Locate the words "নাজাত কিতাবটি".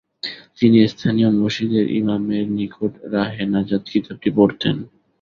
3.53-4.29